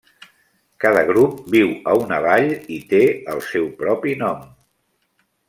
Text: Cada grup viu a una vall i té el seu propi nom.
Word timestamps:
Cada 0.85 1.03
grup 1.09 1.35
viu 1.55 1.69
a 1.91 1.93
una 2.05 2.19
vall 2.27 2.49
i 2.77 2.79
té 2.95 3.03
el 3.35 3.45
seu 3.51 3.69
propi 3.83 4.17
nom. 4.25 4.43